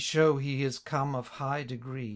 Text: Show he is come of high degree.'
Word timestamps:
Show 0.01 0.37
he 0.37 0.63
is 0.63 0.79
come 0.79 1.13
of 1.13 1.27
high 1.27 1.61
degree.' 1.61 2.09